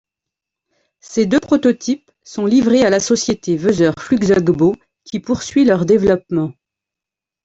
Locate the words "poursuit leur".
5.19-5.85